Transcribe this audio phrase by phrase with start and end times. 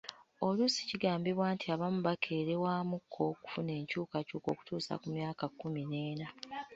[0.45, 6.27] Oluusi kigambibwa nti abamu bakerewamuko okufuna enkyukakyuka okutuusa ku myaka kkumi n'ena.